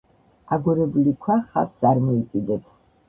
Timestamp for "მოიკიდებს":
2.07-2.75